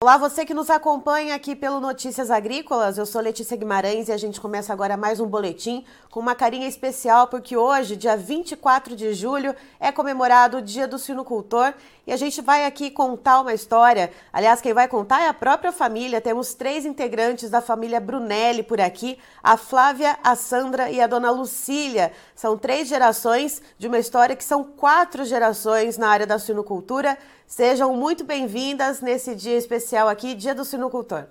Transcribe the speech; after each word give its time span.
Olá, 0.00 0.16
você 0.16 0.46
que 0.46 0.54
nos 0.54 0.70
acompanha 0.70 1.34
aqui 1.34 1.56
pelo 1.56 1.80
Notícias 1.80 2.30
Agrícolas. 2.30 2.96
Eu 2.96 3.04
sou 3.04 3.20
Letícia 3.20 3.56
Guimarães 3.56 4.06
e 4.06 4.12
a 4.12 4.16
gente 4.16 4.40
começa 4.40 4.72
agora 4.72 4.96
mais 4.96 5.18
um 5.18 5.26
boletim 5.26 5.84
com 6.08 6.20
uma 6.20 6.36
carinha 6.36 6.68
especial, 6.68 7.26
porque 7.26 7.56
hoje, 7.56 7.96
dia 7.96 8.16
24 8.16 8.94
de 8.94 9.12
julho, 9.12 9.56
é 9.80 9.90
comemorado 9.90 10.58
o 10.58 10.62
Dia 10.62 10.86
do 10.86 11.00
Sinocultor 11.00 11.74
e 12.06 12.12
a 12.12 12.16
gente 12.16 12.40
vai 12.40 12.64
aqui 12.64 12.92
contar 12.92 13.40
uma 13.40 13.52
história. 13.52 14.12
Aliás, 14.32 14.60
quem 14.60 14.72
vai 14.72 14.86
contar 14.86 15.20
é 15.20 15.26
a 15.26 15.34
própria 15.34 15.72
família. 15.72 16.20
Temos 16.20 16.54
três 16.54 16.86
integrantes 16.86 17.50
da 17.50 17.60
família 17.60 17.98
Brunelli 17.98 18.62
por 18.62 18.80
aqui: 18.80 19.18
a 19.42 19.56
Flávia, 19.56 20.16
a 20.22 20.36
Sandra 20.36 20.92
e 20.92 21.00
a 21.00 21.08
dona 21.08 21.32
Lucília. 21.32 22.12
São 22.36 22.56
três 22.56 22.86
gerações 22.86 23.60
de 23.76 23.88
uma 23.88 23.98
história 23.98 24.36
que 24.36 24.44
são 24.44 24.62
quatro 24.62 25.24
gerações 25.24 25.98
na 25.98 26.08
área 26.08 26.24
da 26.24 26.38
suinocultura. 26.38 27.18
Sejam 27.48 27.96
muito 27.96 28.24
bem-vindas 28.24 29.00
nesse 29.00 29.34
dia 29.34 29.56
especial 29.56 30.06
aqui, 30.06 30.34
Dia 30.34 30.54
do 30.54 30.66
Sinocultor. 30.66 31.24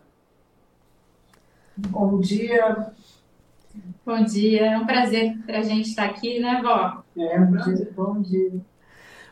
Bom 1.77 2.19
dia. 2.19 2.87
Bom 4.03 4.23
dia, 4.23 4.65
é 4.65 4.77
um 4.79 4.85
prazer 4.87 5.37
para 5.45 5.59
a 5.59 5.61
gente 5.61 5.89
estar 5.89 6.05
aqui, 6.05 6.39
né, 6.39 6.59
vó? 6.63 7.03
É, 7.15 7.37
bom 7.37 7.57
dia. 7.57 7.91
Bom 7.95 8.21
dia. 8.21 8.51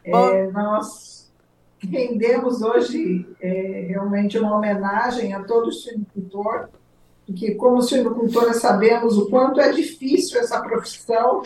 Bom... 0.06 0.30
É, 0.30 0.52
nós 0.52 1.32
rendemos 1.80 2.62
hoje 2.62 3.28
é, 3.42 3.88
realmente 3.90 4.38
uma 4.38 4.56
homenagem 4.56 5.34
a 5.34 5.44
todo 5.44 5.72
suinocultor, 5.72 6.70
porque 7.26 7.56
como 7.56 7.82
suinocultora 7.82 8.54
sabemos 8.54 9.18
o 9.18 9.28
quanto 9.28 9.60
é 9.60 9.72
difícil 9.72 10.40
essa 10.40 10.62
profissão, 10.62 11.42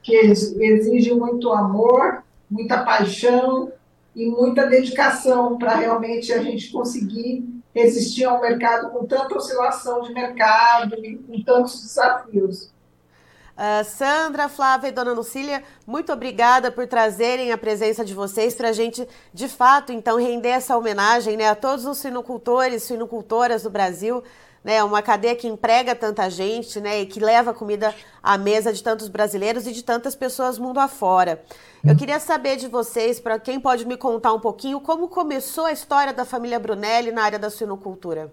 que 0.00 0.14
exige 0.14 1.12
muito 1.14 1.52
amor, 1.52 2.22
muita 2.48 2.84
paixão, 2.84 3.72
e 4.14 4.26
muita 4.26 4.66
dedicação 4.66 5.58
para 5.58 5.74
realmente 5.74 6.32
a 6.32 6.42
gente 6.42 6.70
conseguir 6.70 7.44
resistir 7.74 8.24
ao 8.24 8.40
mercado 8.40 8.90
com 8.90 9.04
tanta 9.04 9.36
oscilação 9.36 10.02
de 10.02 10.12
mercado 10.12 10.94
e 11.04 11.16
com 11.16 11.42
tantos 11.42 11.82
desafios. 11.82 12.72
Uh, 13.56 13.84
Sandra, 13.84 14.48
Flávia 14.48 14.88
e 14.88 14.92
Dona 14.92 15.12
Lucília, 15.12 15.62
muito 15.86 16.12
obrigada 16.12 16.72
por 16.72 16.88
trazerem 16.88 17.52
a 17.52 17.58
presença 17.58 18.04
de 18.04 18.12
vocês 18.12 18.52
para 18.54 18.70
a 18.70 18.72
gente, 18.72 19.06
de 19.32 19.48
fato, 19.48 19.92
então, 19.92 20.16
render 20.16 20.48
essa 20.48 20.76
homenagem 20.76 21.36
né, 21.36 21.48
a 21.48 21.54
todos 21.54 21.84
os 21.84 21.98
suinocultores, 21.98 22.82
suinocultoras 22.82 23.62
do 23.62 23.70
Brasil, 23.70 24.24
né, 24.64 24.82
uma 24.82 25.02
cadeia 25.02 25.36
que 25.36 25.46
emprega 25.46 25.94
tanta 25.94 26.30
gente 26.30 26.80
né, 26.80 27.02
e 27.02 27.06
que 27.06 27.20
leva 27.20 27.52
comida 27.52 27.94
à 28.22 28.38
mesa 28.38 28.72
de 28.72 28.82
tantos 28.82 29.08
brasileiros 29.08 29.66
e 29.66 29.72
de 29.72 29.84
tantas 29.84 30.16
pessoas 30.16 30.58
mundo 30.58 30.80
afora. 30.80 31.42
Eu 31.84 31.94
queria 31.94 32.18
saber 32.18 32.56
de 32.56 32.66
vocês, 32.66 33.20
para 33.20 33.38
quem 33.38 33.60
pode 33.60 33.86
me 33.86 33.98
contar 33.98 34.32
um 34.32 34.40
pouquinho, 34.40 34.80
como 34.80 35.06
começou 35.06 35.66
a 35.66 35.72
história 35.72 36.14
da 36.14 36.24
família 36.24 36.58
Brunelli 36.58 37.12
na 37.12 37.22
área 37.22 37.38
da 37.38 37.50
suinocultura. 37.50 38.32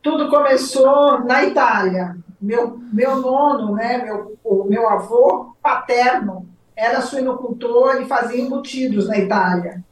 Tudo 0.00 0.30
começou 0.30 1.24
na 1.24 1.42
Itália. 1.42 2.16
Meu, 2.40 2.78
meu 2.92 3.16
nono, 3.16 3.74
né, 3.74 3.98
meu, 3.98 4.38
o 4.44 4.62
meu 4.62 4.88
avô 4.88 5.56
paterno, 5.60 6.48
era 6.76 7.00
suinocultor 7.00 8.00
e 8.00 8.06
fazia 8.06 8.40
embutidos 8.40 9.08
na 9.08 9.18
Itália. 9.18 9.82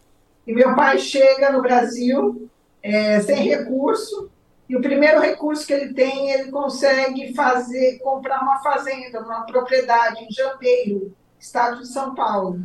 E 0.47 0.55
meu 0.55 0.77
pai 0.77 0.99
chega 0.99 1.51
no 1.51 1.61
Brasil 1.61 2.49
é, 2.81 3.19
sem 3.21 3.43
recurso, 3.43 4.31
e 4.69 4.77
o 4.77 4.81
primeiro 4.81 5.21
recurso 5.21 5.67
que 5.67 5.73
ele 5.73 5.95
tem, 5.95 6.31
ele 6.31 6.51
consegue 6.51 7.33
fazer, 7.35 7.99
comprar 7.99 8.43
uma 8.43 8.59
fazenda, 8.61 9.21
uma 9.21 9.43
propriedade 9.47 10.25
em 10.25 10.31
Jambeiro, 10.31 11.15
estado 11.39 11.81
de 11.81 11.89
São 11.89 12.15
Paulo. 12.15 12.61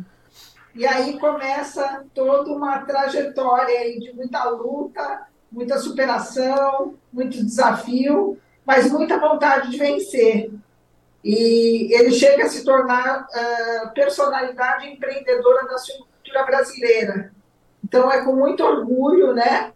E 0.74 0.86
aí 0.86 1.18
começa 1.18 2.04
toda 2.14 2.50
uma 2.50 2.80
trajetória 2.80 4.00
de 4.00 4.12
muita 4.14 4.42
luta, 4.44 5.26
muita 5.50 5.78
superação, 5.78 6.94
muito 7.12 7.44
desafio, 7.44 8.38
mas 8.64 8.90
muita 8.90 9.18
vontade 9.18 9.70
de 9.70 9.78
vencer. 9.78 10.50
E 11.22 11.94
ele 11.94 12.10
chega 12.10 12.46
a 12.46 12.48
se 12.48 12.64
tornar 12.64 13.26
uh, 13.26 13.92
personalidade 13.94 14.88
empreendedora 14.88 15.66
da 15.66 15.76
cultura 15.76 16.44
brasileira. 16.44 17.32
Então 17.84 18.10
é 18.10 18.24
com 18.24 18.34
muito 18.34 18.64
orgulho, 18.64 19.32
né? 19.34 19.72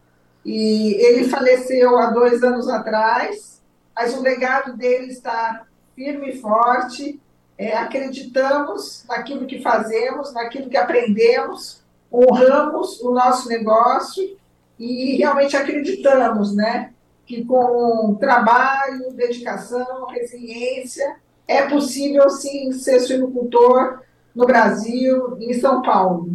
E 0.47 0.93
ele 1.05 1.27
faleceu 1.27 1.97
há 1.97 2.05
dois 2.05 2.41
anos 2.41 2.69
atrás, 2.69 3.61
mas 3.93 4.15
o 4.15 4.21
legado 4.21 4.77
dele 4.77 5.11
está 5.11 5.65
firme 5.93 6.29
e 6.29 6.39
forte 6.39 7.19
é, 7.57 7.75
acreditamos 7.75 9.03
naquilo 9.09 9.45
que 9.45 9.61
fazemos, 9.61 10.33
naquilo 10.33 10.69
que 10.69 10.77
aprendemos, 10.77 11.81
honramos 12.09 13.01
o 13.01 13.11
nosso 13.11 13.49
negócio 13.49 14.37
e 14.79 15.17
realmente 15.17 15.57
acreditamos, 15.57 16.55
né, 16.55 16.93
que 17.25 17.43
com 17.43 18.15
trabalho, 18.17 19.11
dedicação, 19.11 20.05
resiliência, 20.05 21.17
é 21.45 21.63
possível 21.63 22.29
sim 22.29 22.71
ser 22.71 23.01
suinocultor 23.01 24.01
no 24.33 24.45
Brasil 24.45 25.35
e 25.41 25.51
em 25.51 25.59
São 25.59 25.81
Paulo. 25.81 26.29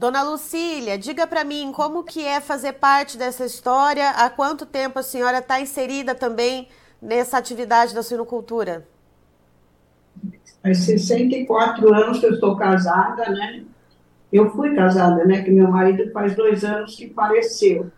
Dona 0.00 0.22
Lucília, 0.22 0.96
diga 0.96 1.26
para 1.26 1.44
mim 1.44 1.70
como 1.72 2.02
que 2.02 2.24
é 2.24 2.40
fazer 2.40 2.72
parte 2.72 3.18
dessa 3.18 3.44
história, 3.44 4.08
há 4.12 4.30
quanto 4.30 4.64
tempo 4.64 4.98
a 4.98 5.02
senhora 5.02 5.40
está 5.40 5.60
inserida 5.60 6.14
também 6.14 6.68
nessa 7.02 7.36
atividade 7.36 7.94
da 7.94 8.02
suinocultura? 8.02 8.88
Faz 10.62 10.78
64 10.78 11.94
anos 11.94 12.18
que 12.18 12.24
eu 12.24 12.32
estou 12.32 12.56
casada, 12.56 13.28
né? 13.28 13.62
Eu 14.32 14.48
fui 14.48 14.74
casada, 14.74 15.22
né? 15.26 15.42
Que 15.42 15.50
meu 15.50 15.68
marido 15.68 16.10
faz 16.12 16.34
dois 16.34 16.64
anos 16.64 16.96
que 16.96 17.10
faleceu. 17.10 17.90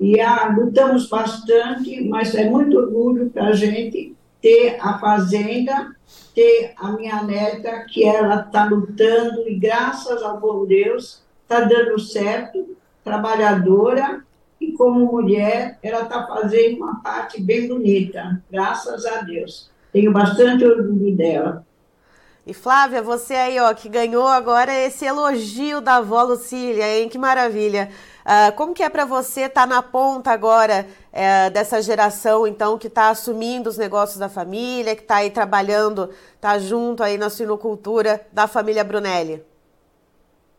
E 0.00 0.18
ah, 0.22 0.48
lutamos 0.56 1.06
bastante, 1.06 2.02
mas 2.08 2.34
é 2.34 2.48
muito 2.48 2.78
orgulho 2.78 3.28
para 3.28 3.48
a 3.48 3.52
gente 3.52 4.16
ter 4.40 4.78
a 4.80 4.98
fazenda, 4.98 5.94
ter 6.34 6.72
a 6.76 6.92
minha 6.92 7.22
neta, 7.22 7.84
que 7.88 8.04
ela 8.04 8.42
está 8.46 8.64
lutando 8.64 9.48
e 9.48 9.58
graças 9.58 10.22
ao 10.22 10.40
bom 10.40 10.64
Deus 10.64 11.22
está 11.42 11.60
dando 11.60 11.98
certo, 11.98 12.76
trabalhadora 13.02 14.22
e 14.60 14.72
como 14.72 15.10
mulher 15.10 15.78
ela 15.82 16.02
está 16.02 16.26
fazendo 16.26 16.76
uma 16.76 17.02
parte 17.02 17.42
bem 17.42 17.66
bonita, 17.66 18.42
graças 18.50 19.04
a 19.06 19.22
Deus. 19.22 19.70
Tenho 19.92 20.12
bastante 20.12 20.64
orgulho 20.64 21.16
dela. 21.16 21.66
E 22.46 22.54
Flávia, 22.54 23.02
você 23.02 23.34
aí, 23.34 23.60
ó, 23.60 23.72
que 23.74 23.88
ganhou 23.88 24.26
agora 24.26 24.72
esse 24.72 25.04
elogio 25.04 25.80
da 25.80 25.96
avó 25.96 26.22
Lucília, 26.22 26.98
hein? 26.98 27.08
Que 27.08 27.18
maravilha. 27.18 27.90
Uh, 28.20 28.52
como 28.54 28.74
que 28.74 28.82
é 28.82 28.88
para 28.88 29.04
você 29.04 29.42
estar 29.42 29.62
tá 29.62 29.66
na 29.66 29.82
ponta 29.82 30.30
agora 30.30 30.86
uh, 31.12 31.50
dessa 31.50 31.80
geração, 31.80 32.46
então, 32.46 32.76
que 32.76 32.86
está 32.86 33.08
assumindo 33.08 33.68
os 33.68 33.78
negócios 33.78 34.18
da 34.18 34.28
família, 34.28 34.94
que 34.94 35.02
está 35.02 35.16
aí 35.16 35.30
trabalhando, 35.30 36.10
está 36.34 36.58
junto 36.58 37.02
aí 37.02 37.16
na 37.16 37.30
sinocultura 37.30 38.20
da 38.32 38.46
família 38.46 38.84
Brunelli? 38.84 39.42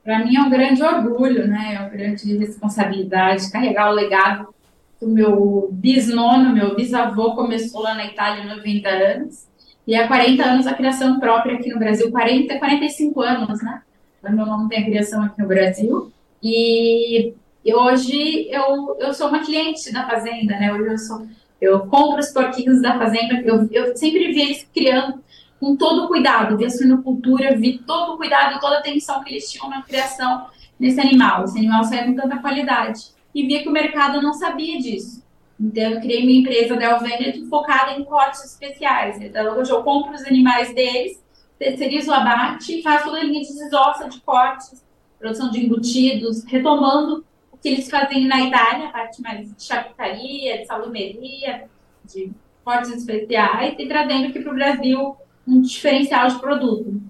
Para 0.04 0.20
mim 0.26 0.36
é 0.36 0.42
um 0.42 0.50
grande 0.50 0.82
orgulho, 0.82 1.48
né? 1.48 1.76
É 1.76 1.80
uma 1.80 1.90
grande 1.90 2.36
responsabilidade 2.38 3.52
carregar 3.52 3.92
o 3.92 3.94
legado 3.94 4.54
do 5.00 5.08
meu 5.08 5.70
bisnono, 5.72 6.54
meu 6.54 6.76
bisavô 6.76 7.36
começou 7.36 7.82
lá 7.82 7.94
na 7.94 8.06
Itália 8.06 8.44
há 8.44 8.56
90 8.56 8.90
anos. 8.90 9.48
E 9.86 9.96
há 9.96 10.08
40 10.08 10.44
anos 10.44 10.68
a 10.68 10.74
criação 10.74 11.20
própria 11.20 11.56
aqui 11.56 11.70
no 11.70 11.80
Brasil, 11.80 12.12
40, 12.12 12.58
45 12.58 13.22
anos, 13.22 13.62
né? 13.64 13.82
Meu 14.24 14.46
nome 14.46 14.70
tem 14.70 14.80
a 14.80 14.86
criação 14.86 15.24
aqui 15.24 15.42
no 15.42 15.48
Brasil. 15.48 16.12
E, 16.42 17.34
e 17.64 17.74
hoje 17.74 18.48
eu, 18.50 18.98
eu 19.00 19.14
sou 19.14 19.28
uma 19.28 19.40
cliente 19.40 19.92
da 19.92 20.08
fazenda, 20.08 20.58
né? 20.58 20.74
Hoje 20.74 20.92
eu 20.92 20.98
sou 20.98 21.28
eu 21.62 21.82
compro 21.82 22.20
os 22.20 22.32
porquinhos 22.32 22.82
da 22.82 22.98
fazenda, 22.98 23.40
eu, 23.42 23.70
eu 23.72 23.96
sempre 23.96 24.32
vi 24.32 24.42
eles 24.42 24.68
criando 24.74 25.24
com 25.60 25.76
todo 25.76 26.06
o 26.06 26.08
cuidado, 26.08 26.58
vi 26.58 26.66
a 26.66 26.70
suinocultura, 26.72 27.56
vi 27.56 27.78
todo 27.78 28.14
o 28.14 28.18
cuidado, 28.18 28.60
toda 28.60 28.78
a 28.78 28.80
atenção 28.80 29.24
que 29.24 29.30
eles 29.30 29.50
tinham 29.50 29.70
na 29.70 29.84
criação 29.84 30.48
desse 30.80 31.00
animal. 31.00 31.44
Esse 31.44 31.60
animal 31.60 31.84
saia 31.84 32.06
com 32.06 32.16
tanta 32.16 32.40
qualidade. 32.40 33.12
E 33.34 33.46
via 33.46 33.62
que 33.62 33.70
o 33.70 33.72
mercado 33.72 34.20
não 34.24 34.34
sabia 34.34 34.80
disso. 34.80 35.24
Então, 35.60 35.84
eu 35.84 36.02
criei 36.02 36.26
minha 36.26 36.40
empresa 36.40 36.76
da 36.76 36.86
Elvenet 36.86 37.46
focada 37.46 37.92
em 37.92 38.04
cortes 38.04 38.44
especiais. 38.44 39.22
Então, 39.22 39.60
hoje 39.60 39.72
eu 39.72 39.84
compro 39.84 40.16
os 40.16 40.24
animais 40.24 40.74
deles, 40.74 41.24
terceirizo 41.60 42.10
o 42.10 42.14
abate, 42.16 42.82
faço 42.82 43.06
toda 43.06 43.20
a 43.20 43.24
linha 43.24 43.42
de 43.42 43.54
desossa 43.54 44.10
de 44.10 44.20
cortes, 44.22 44.84
produção 45.20 45.52
de 45.52 45.64
embutidos, 45.64 46.44
retomando 46.46 47.24
que 47.62 47.70
eles 47.70 47.90
fazem 47.90 48.28
na 48.28 48.42
Itália, 48.42 48.88
a 48.88 48.92
parte 48.92 49.22
mais 49.22 49.56
de 49.56 49.64
charcutaria, 49.64 50.58
de 50.58 50.66
salumeria, 50.66 51.70
de 52.04 52.32
cortes 52.64 52.92
especiais, 52.92 53.76
e 53.78 53.88
trazendo 53.88 54.28
aqui 54.28 54.40
para 54.40 54.52
o 54.52 54.56
Brasil 54.56 55.16
um 55.48 55.62
diferencial 55.62 56.28
de 56.28 56.40
produto. 56.40 57.02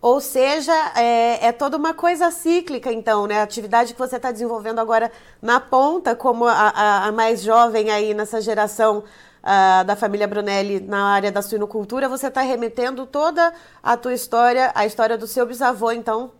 Ou 0.00 0.20
seja, 0.20 0.74
é, 0.94 1.46
é, 1.46 1.52
toda 1.52 1.78
uma 1.78 1.94
coisa 1.94 2.30
cíclica, 2.30 2.92
então, 2.92 3.26
né? 3.26 3.40
A 3.40 3.42
atividade 3.42 3.94
que 3.94 3.98
você 3.98 4.16
está 4.16 4.30
desenvolvendo 4.30 4.78
agora 4.78 5.10
na 5.40 5.58
ponta, 5.58 6.14
como 6.14 6.44
a, 6.44 6.52
a, 6.52 7.06
a, 7.06 7.12
mais 7.12 7.42
jovem 7.42 7.90
aí 7.90 8.12
nessa 8.12 8.38
geração 8.38 8.98
uh, 8.98 9.84
da 9.86 9.96
família 9.96 10.28
Brunelli 10.28 10.78
na 10.80 11.06
área 11.06 11.32
da 11.32 11.40
suinocultura, 11.40 12.06
você 12.06 12.26
está 12.26 12.42
remetendo 12.42 13.06
toda 13.06 13.54
a 13.82 13.96
tua 13.96 14.12
história, 14.12 14.70
a 14.74 14.84
história 14.84 15.16
do 15.16 15.26
seu 15.26 15.46
bisavô, 15.46 15.90
então? 15.90 16.32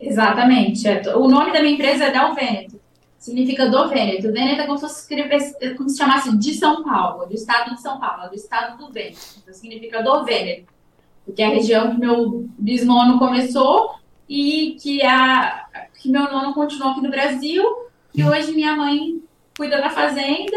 Exatamente. 0.00 0.86
É. 0.86 1.16
O 1.16 1.28
nome 1.28 1.52
da 1.52 1.60
minha 1.60 1.74
empresa 1.74 2.04
é 2.04 2.10
Del 2.10 2.34
Veneto. 2.34 2.80
Significa 3.18 3.70
do 3.70 3.88
Vêneto. 3.88 4.32
Vêneto 4.32 4.62
é 4.62 4.66
como 4.66 4.78
se, 4.78 4.84
escrever, 4.84 5.56
é 5.60 5.70
como 5.70 5.88
se 5.88 5.96
chamasse 5.96 6.36
de 6.36 6.54
São 6.54 6.82
Paulo, 6.82 7.24
do 7.24 7.34
estado 7.34 7.74
de 7.74 7.80
São 7.80 7.98
Paulo, 7.98 8.28
do 8.28 8.34
estado 8.34 8.76
do 8.76 8.92
Vêneto. 8.92 9.18
Então, 9.42 9.54
significa 9.54 10.02
do 10.02 10.24
Vêneto. 10.24 10.72
Porque 11.24 11.42
é 11.42 11.46
a 11.46 11.50
região 11.50 11.90
que 11.90 12.00
meu 12.00 12.46
bisnono 12.58 13.18
começou 13.18 13.94
e 14.28 14.76
que, 14.78 15.02
a, 15.02 15.66
que 15.98 16.10
meu 16.10 16.30
nono 16.30 16.52
continuou 16.52 16.92
aqui 16.92 17.00
no 17.00 17.10
Brasil. 17.10 17.64
E 18.14 18.22
hoje 18.22 18.52
minha 18.52 18.76
mãe 18.76 19.22
cuida 19.56 19.80
da 19.80 19.88
fazenda 19.88 20.56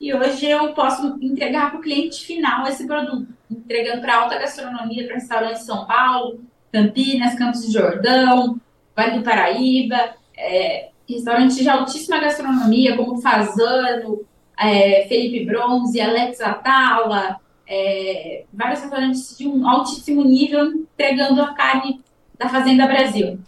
e 0.00 0.14
hoje 0.14 0.46
eu 0.46 0.72
posso 0.74 1.18
entregar 1.20 1.70
para 1.70 1.80
o 1.80 1.82
cliente 1.82 2.24
final 2.24 2.66
esse 2.66 2.86
produto, 2.86 3.26
entregando 3.50 4.00
para 4.00 4.20
alta 4.20 4.38
gastronomia, 4.38 5.06
para 5.06 5.14
restaurantes 5.14 5.60
de 5.60 5.66
São 5.66 5.86
Paulo, 5.86 6.40
Campinas, 6.70 7.34
Campos 7.34 7.66
de 7.66 7.72
Jordão, 7.72 8.60
Vale 8.96 9.18
do 9.18 9.24
Paraíba, 9.24 10.14
é, 10.36 10.90
restaurantes 11.08 11.56
de 11.56 11.68
altíssima 11.68 12.18
gastronomia, 12.18 12.96
como 12.96 13.20
Fazano, 13.20 14.24
é, 14.58 15.06
Felipe 15.08 15.44
Bronze, 15.44 16.00
Alex 16.00 16.40
Atala, 16.40 17.40
é, 17.66 18.44
vários 18.52 18.80
restaurantes 18.80 19.36
de 19.36 19.48
um 19.48 19.68
altíssimo 19.68 20.22
nível 20.24 20.66
entregando 20.66 21.42
a 21.42 21.54
carne 21.54 22.00
da 22.38 22.48
Fazenda 22.48 22.86
Brasil. 22.86 23.38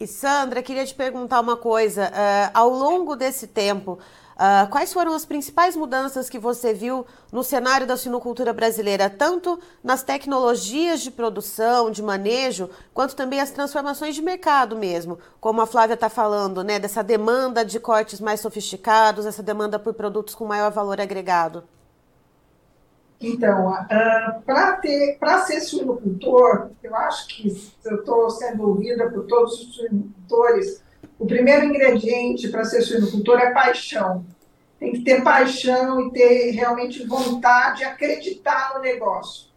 E 0.00 0.06
Sandra, 0.06 0.62
queria 0.62 0.84
te 0.84 0.94
perguntar 0.94 1.40
uma 1.40 1.56
coisa. 1.56 2.08
Uh, 2.08 2.50
ao 2.54 2.70
longo 2.70 3.16
desse 3.16 3.48
tempo, 3.48 3.98
Uh, 4.38 4.70
quais 4.70 4.92
foram 4.92 5.14
as 5.14 5.24
principais 5.24 5.74
mudanças 5.74 6.30
que 6.30 6.38
você 6.38 6.72
viu 6.72 7.04
no 7.32 7.42
cenário 7.42 7.88
da 7.88 7.96
sinocultura 7.96 8.52
brasileira, 8.52 9.10
tanto 9.10 9.58
nas 9.82 10.04
tecnologias 10.04 11.00
de 11.00 11.10
produção, 11.10 11.90
de 11.90 12.00
manejo, 12.00 12.70
quanto 12.94 13.16
também 13.16 13.40
as 13.40 13.50
transformações 13.50 14.14
de 14.14 14.22
mercado 14.22 14.76
mesmo, 14.76 15.18
como 15.40 15.60
a 15.60 15.66
Flávia 15.66 15.94
está 15.94 16.08
falando, 16.08 16.62
né, 16.62 16.78
dessa 16.78 17.02
demanda 17.02 17.64
de 17.64 17.80
cortes 17.80 18.20
mais 18.20 18.38
sofisticados, 18.38 19.26
essa 19.26 19.42
demanda 19.42 19.76
por 19.76 19.92
produtos 19.92 20.36
com 20.36 20.44
maior 20.44 20.70
valor 20.70 21.00
agregado? 21.00 21.64
Então, 23.20 23.72
uh, 23.72 24.42
para 24.44 25.42
ser 25.46 25.60
suinocultor, 25.62 26.70
eu 26.80 26.94
acho 26.94 27.26
que 27.26 27.72
eu 27.84 27.96
estou 27.96 28.30
sendo 28.30 28.68
ouvida 28.68 29.10
por 29.10 29.26
todos 29.26 29.54
os 29.54 29.74
suinocultores, 29.74 30.80
o 31.18 31.26
primeiro 31.26 31.64
ingrediente 31.64 32.48
para 32.48 32.64
ser 32.64 32.82
suinocultor 32.82 33.38
é 33.40 33.52
paixão. 33.52 34.24
Tem 34.78 34.92
que 34.92 35.00
ter 35.00 35.24
paixão 35.24 36.00
e 36.00 36.12
ter 36.12 36.50
realmente 36.52 37.04
vontade 37.04 37.78
de 37.78 37.84
acreditar 37.84 38.74
no 38.74 38.80
negócio. 38.80 39.48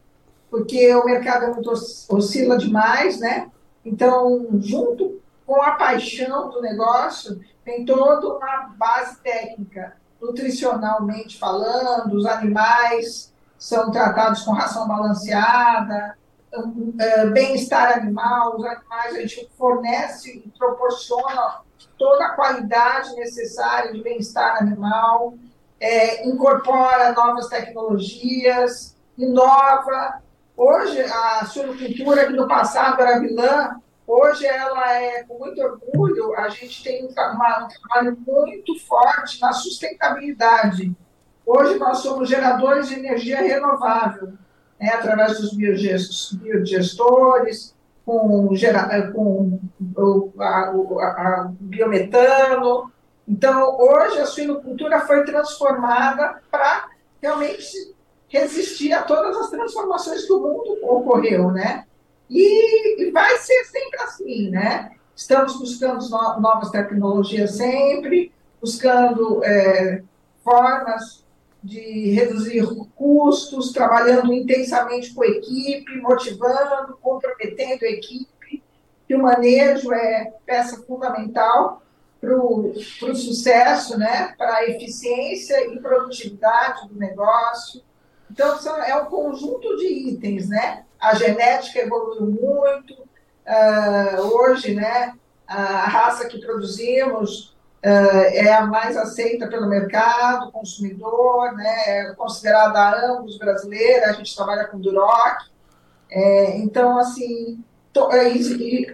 Porque 0.49 0.93
o 0.95 1.05
mercado 1.05 1.45
é 1.45 1.53
muito 1.53 1.71
oscila 2.09 2.57
demais, 2.57 3.19
né? 3.19 3.49
Então, 3.85 4.47
junto 4.59 5.21
com 5.45 5.61
a 5.61 5.71
paixão 5.71 6.49
do 6.49 6.61
negócio, 6.61 7.39
tem 7.63 7.85
toda 7.85 8.35
uma 8.35 8.73
base 8.77 9.21
técnica, 9.21 9.95
nutricionalmente 10.19 11.37
falando, 11.37 12.15
os 12.15 12.25
animais 12.25 13.31
são 13.57 13.91
tratados 13.91 14.41
com 14.41 14.51
ração 14.51 14.87
balanceada, 14.87 16.17
bem-estar 17.31 17.97
animal, 17.97 18.57
os 18.57 18.65
animais 18.65 19.15
a 19.15 19.21
gente 19.21 19.49
fornece 19.57 20.43
e 20.45 20.49
proporciona 20.57 21.61
toda 21.97 22.25
a 22.25 22.29
qualidade 22.33 23.15
necessária 23.15 23.93
de 23.93 24.01
bem-estar 24.01 24.57
animal, 24.57 25.35
é, 25.79 26.27
incorpora 26.27 27.13
novas 27.13 27.47
tecnologias, 27.47 28.95
inova. 29.17 30.21
Hoje, 30.57 31.01
a 31.01 31.45
suinocultura, 31.45 32.27
que 32.27 32.33
no 32.33 32.47
passado 32.47 33.01
era 33.01 33.19
vilã, 33.19 33.79
hoje 34.05 34.45
ela 34.45 34.93
é, 34.93 35.23
com 35.23 35.39
muito 35.39 35.61
orgulho, 35.61 36.35
a 36.37 36.49
gente 36.49 36.83
tem 36.83 37.05
um 37.05 37.13
trabalho 37.13 38.17
muito 38.27 38.77
forte 38.79 39.39
na 39.39 39.53
sustentabilidade. 39.53 40.93
Hoje 41.45 41.79
nós 41.79 41.99
somos 41.99 42.29
geradores 42.29 42.89
de 42.89 42.95
energia 42.95 43.41
renovável 43.41 44.33
né, 44.81 44.89
através 44.89 45.39
dos 45.39 45.53
biodigestores, 45.53 47.73
com, 48.03 48.49
gera, 48.55 49.11
com 49.11 49.59
o, 49.95 50.31
a, 50.39 50.71
a, 50.71 51.51
biometano. 51.59 52.91
Então, 53.27 53.77
hoje 53.79 54.19
a 54.19 54.25
suinocultura 54.25 55.01
foi 55.01 55.23
transformada 55.23 56.41
para 56.49 56.89
realmente 57.21 57.93
resistir 58.27 58.91
a 58.91 59.03
todas 59.03 59.37
as 59.37 59.51
transformações 59.51 60.25
que 60.25 60.33
o 60.33 60.39
mundo 60.39 60.79
ocorreu, 60.81 61.51
né? 61.51 61.85
E, 62.27 63.03
e 63.03 63.11
vai 63.11 63.37
ser 63.37 63.63
sempre 63.65 64.01
assim, 64.01 64.49
né? 64.49 64.93
Estamos 65.15 65.59
buscando 65.59 66.03
no, 66.09 66.39
novas 66.39 66.71
tecnologias 66.71 67.57
sempre, 67.57 68.31
buscando 68.59 69.43
é, 69.43 70.01
formas 70.43 71.20
de 71.63 72.11
reduzir 72.11 72.65
custos, 72.95 73.71
trabalhando 73.71 74.33
intensamente 74.33 75.13
com 75.13 75.23
a 75.23 75.27
equipe, 75.27 75.97
motivando, 75.97 76.97
comprometendo 77.01 77.83
a 77.83 77.89
equipe, 77.89 78.63
que 79.07 79.15
o 79.15 79.21
manejo 79.21 79.93
é 79.93 80.33
peça 80.45 80.81
fundamental 80.83 81.81
para 82.19 82.35
o 82.35 82.73
sucesso, 83.15 83.97
né? 83.97 84.33
para 84.37 84.57
a 84.57 84.69
eficiência 84.69 85.67
e 85.71 85.79
produtividade 85.79 86.87
do 86.87 86.95
negócio. 86.97 87.81
Então, 88.29 88.57
é 88.83 88.95
um 88.95 89.05
conjunto 89.05 89.75
de 89.75 89.87
itens, 89.87 90.47
né? 90.47 90.85
A 90.99 91.15
genética 91.15 91.79
evoluiu 91.79 92.27
muito, 92.27 92.93
uh, 92.93 94.21
hoje, 94.21 94.73
né? 94.73 95.13
A 95.45 95.85
raça 95.89 96.27
que 96.29 96.39
produzimos 96.39 97.50
é 97.83 98.53
a 98.53 98.65
mais 98.65 98.95
aceita 98.95 99.47
pelo 99.47 99.67
mercado, 99.67 100.51
consumidor, 100.51 101.53
né, 101.53 101.83
é 101.87 102.13
considerada 102.15 102.77
a 102.77 103.11
ambos 103.11 103.37
brasileira, 103.37 104.09
a 104.09 104.13
gente 104.13 104.35
trabalha 104.35 104.65
com 104.65 104.79
Duroc. 104.79 105.49
É, 106.09 106.57
então, 106.57 106.97
assim, 106.97 107.63
to, 107.91 108.11
é, 108.11 108.33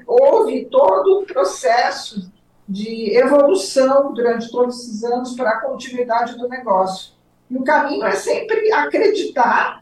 houve 0.05 0.65
todo 0.65 1.21
um 1.21 1.25
processo 1.25 2.31
de 2.67 3.15
evolução 3.17 4.13
durante 4.13 4.51
todos 4.51 4.79
esses 4.79 5.03
anos 5.03 5.33
para 5.35 5.51
a 5.51 5.61
continuidade 5.61 6.37
do 6.37 6.47
negócio. 6.47 7.13
E 7.49 7.57
o 7.57 7.63
caminho 7.63 8.05
é 8.05 8.11
sempre 8.11 8.71
acreditar 8.73 9.81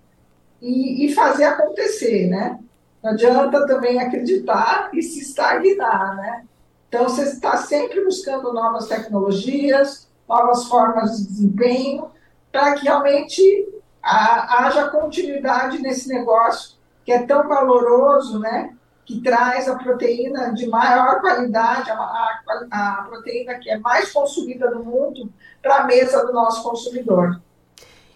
e, 0.62 1.06
e 1.06 1.14
fazer 1.14 1.46
acontecer, 1.46 2.28
né? 2.28 2.60
Não 3.04 3.12
adianta 3.12 3.66
também 3.66 4.00
acreditar 4.00 4.90
e 4.94 5.02
se 5.02 5.20
estagnar, 5.20 6.16
né? 6.16 6.46
Então, 6.88 7.04
você 7.04 7.24
está 7.24 7.58
sempre 7.58 8.04
buscando 8.04 8.54
novas 8.54 8.88
tecnologias, 8.88 10.08
novas 10.28 10.66
formas 10.68 11.18
de 11.18 11.28
desempenho, 11.28 12.10
para 12.52 12.76
que 12.76 12.84
realmente 12.84 13.68
haja 14.02 14.90
continuidade 14.90 15.80
nesse 15.80 16.08
negócio 16.08 16.76
que 17.04 17.12
é 17.12 17.26
tão 17.26 17.48
valoroso, 17.48 18.40
né? 18.40 18.76
Que 19.06 19.22
traz 19.22 19.68
a 19.70 19.76
proteína 19.76 20.54
de 20.54 20.68
maior 20.68 21.22
qualidade, 21.22 21.92
a, 21.92 21.96
a, 21.96 22.40
a 22.72 23.04
proteína 23.04 23.60
que 23.60 23.70
é 23.70 23.78
mais 23.78 24.12
consumida 24.12 24.72
no 24.72 24.84
mundo, 24.84 25.32
para 25.62 25.78
a 25.78 25.84
mesa 25.86 26.26
do 26.26 26.34
nosso 26.34 26.64
consumidor. 26.64 27.40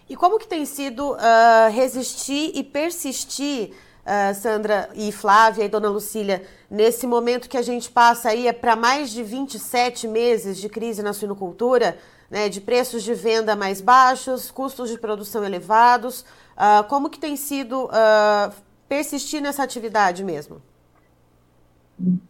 E 0.08 0.16
como 0.16 0.40
que 0.40 0.48
tem 0.48 0.64
sido 0.64 1.12
uh, 1.12 1.70
resistir 1.70 2.50
e 2.54 2.64
persistir 2.64 3.72
uh, 4.10 4.34
Sandra 4.34 4.88
e 4.94 5.12
Flávia 5.12 5.64
e 5.64 5.68
Dona 5.68 5.88
Lucília, 5.88 6.42
nesse 6.68 7.06
momento 7.06 7.48
que 7.48 7.56
a 7.56 7.62
gente 7.62 7.90
passa 7.90 8.30
aí 8.30 8.48
é 8.48 8.52
para 8.52 8.74
mais 8.74 9.10
de 9.10 9.22
27 9.22 10.08
meses 10.08 10.58
de 10.58 10.68
crise 10.68 11.02
na 11.02 11.12
suinocultura, 11.12 11.96
né, 12.28 12.48
de 12.48 12.60
preços 12.60 13.02
de 13.02 13.14
venda 13.14 13.54
mais 13.54 13.80
baixos, 13.80 14.50
custos 14.50 14.90
de 14.90 14.98
produção 14.98 15.44
elevados, 15.44 16.20
uh, 16.56 16.84
como 16.88 17.08
que 17.08 17.18
tem 17.18 17.36
sido 17.36 17.84
uh, 17.84 18.52
persistir 18.88 19.40
nessa 19.40 19.62
atividade 19.62 20.24
mesmo? 20.24 20.60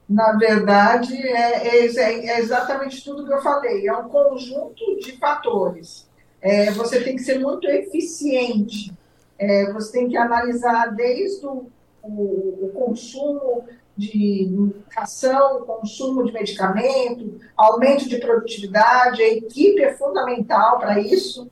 Na 0.08 0.32
verdade, 0.32 1.16
é, 1.16 1.68
é, 1.68 1.86
é, 1.86 2.40
exatamente 2.40 3.04
tudo 3.04 3.24
que 3.24 3.32
eu 3.32 3.40
falei. 3.40 3.86
É 3.86 3.96
um 3.96 4.08
conjunto 4.08 4.96
de 4.98 5.16
fatores. 5.16 6.08
É, 6.42 6.72
você 6.72 7.00
tem 7.04 7.14
que 7.14 7.22
ser 7.22 7.38
muito 7.38 7.68
eficiente 7.68 8.92
é, 9.40 9.72
você 9.72 9.92
tem 9.92 10.08
que 10.08 10.18
analisar 10.18 10.94
desde 10.94 11.46
o, 11.46 11.70
o, 12.02 12.66
o 12.66 12.72
consumo 12.74 13.64
de 13.96 14.70
ração, 14.94 15.62
consumo 15.62 16.24
de 16.24 16.32
medicamento, 16.32 17.40
aumento 17.56 18.06
de 18.06 18.18
produtividade, 18.18 19.22
a 19.22 19.28
equipe 19.28 19.82
é 19.82 19.94
fundamental 19.94 20.78
para 20.78 21.00
isso. 21.00 21.50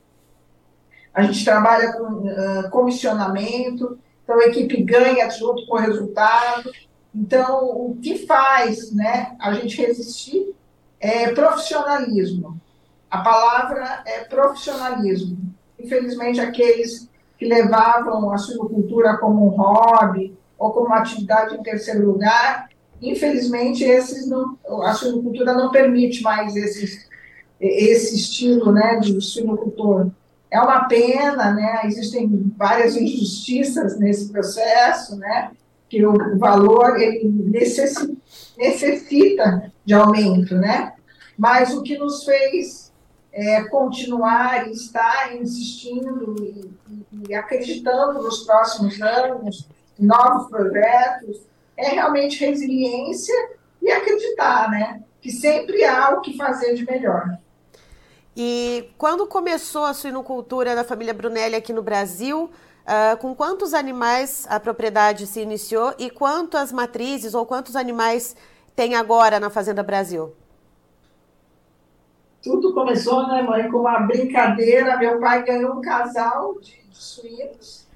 A 1.15 1.23
gente 1.23 1.43
trabalha 1.43 1.95
com 1.95 2.05
uh, 2.05 2.71
comissionamento, 2.71 3.99
então 4.23 4.39
a 4.39 4.45
equipe 4.45 4.83
ganha 4.83 5.29
junto 5.31 5.67
com 5.67 5.77
o 5.77 5.81
resultado. 5.81 6.71
Então, 7.15 7.65
o 7.65 7.99
que 8.03 8.27
faz 8.27 8.93
né, 8.93 9.35
a 9.41 9.55
gente 9.55 9.81
resistir 9.81 10.55
é 11.01 11.33
profissionalismo. 11.33 12.61
A 13.11 13.19
palavra 13.23 14.03
é 14.07 14.25
profissionalismo. 14.25 15.39
Infelizmente, 15.79 16.39
aqueles 16.39 17.08
que 17.39 17.47
levavam 17.47 18.33
a 18.33 18.37
suinocultura 18.37 19.17
como 19.17 19.47
um 19.47 19.51
hobby 19.51 20.37
ou 20.59 20.73
como 20.73 20.93
atividade 20.93 21.55
em 21.55 21.63
terceiro 21.63 22.05
lugar, 22.05 22.69
infelizmente, 23.01 23.85
esses 23.85 24.29
não, 24.29 24.59
a 24.83 24.93
suinocultura 24.93 25.55
não 25.55 25.71
permite 25.71 26.21
mais 26.23 26.57
esses, 26.57 27.09
esse 27.61 28.17
estilo 28.17 28.73
né, 28.73 28.99
de 28.99 29.21
suinocultor. 29.21 30.11
É 30.51 30.61
uma 30.61 30.85
pena, 30.85 31.53
né? 31.53 31.83
existem 31.85 32.53
várias 32.57 32.97
injustiças 32.97 33.99
nesse 33.99 34.33
processo, 34.33 35.17
né? 35.17 35.53
que 35.89 36.05
o 36.05 36.39
valor 36.39 37.01
ele 37.01 37.29
necessita, 37.29 38.13
necessita 38.57 39.73
de 39.85 39.95
aumento, 39.95 40.55
né? 40.57 40.93
mas 41.37 41.75
o 41.75 41.83
que 41.83 41.97
nos 41.97 42.25
fez 42.25 42.89
é, 43.33 43.63
continuar 43.65 44.67
e 44.69 44.73
estar 44.73 45.37
insistindo 45.37 46.35
e, 46.43 46.69
e, 47.29 47.35
acreditando 47.35 48.23
nos 48.23 48.45
próximos 48.45 49.01
anos, 49.01 49.69
novos 49.99 50.49
projetos, 50.49 51.41
é 51.77 51.91
realmente 51.91 52.45
resiliência 52.45 53.35
e 53.81 53.91
acreditar, 53.91 54.71
né? 54.71 55.03
Que 55.21 55.31
sempre 55.31 55.85
há 55.85 56.11
o 56.11 56.21
que 56.21 56.37
fazer 56.37 56.75
de 56.75 56.85
melhor. 56.85 57.39
E 58.37 58.91
quando 58.97 59.27
começou 59.27 59.85
a 59.85 59.95
suinocultura 59.95 60.75
da 60.75 60.85
família 60.85 61.13
Brunelli 61.13 61.57
aqui 61.57 61.73
no 61.73 61.83
Brasil, 61.83 62.51
uh, 62.85 63.17
com 63.19 63.35
quantos 63.35 63.75
animais 63.75 64.47
a 64.49 64.61
propriedade 64.61 65.27
se 65.27 65.41
iniciou 65.41 65.93
e 65.99 66.09
quantas 66.09 66.71
matrizes 66.71 67.35
ou 67.35 67.45
quantos 67.45 67.75
animais 67.75 68.37
tem 68.77 68.95
agora 68.95 69.41
na 69.41 69.51
Fazenda 69.51 69.83
Brasil? 69.83 70.33
Tudo 72.43 72.73
começou, 72.73 73.27
né, 73.27 73.43
mãe, 73.43 73.69
com 73.69 73.79
uma 73.79 73.99
brincadeira. 74.01 74.97
Meu 74.97 75.19
pai 75.19 75.45
ganhou 75.45 75.75
um 75.75 75.81
casal 75.81 76.55
de, 76.61 76.88
suínos, 76.99 77.87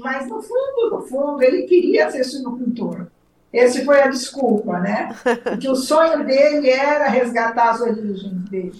mas 0.00 0.28
no 0.28 0.42
fundo, 0.42 0.90
no 0.90 1.02
fundo, 1.02 1.42
ele 1.42 1.62
queria 1.62 2.10
ser 2.10 2.24
suinocultor. 2.24 3.06
Esse 3.52 3.84
foi 3.84 4.00
a 4.00 4.08
desculpa, 4.08 4.78
né? 4.78 5.14
Porque 5.42 5.68
o 5.68 5.76
sonho 5.76 6.24
dele 6.24 6.70
era 6.70 7.08
resgatar 7.08 7.70
as 7.70 7.80
origens 7.80 8.48
dele. 8.48 8.72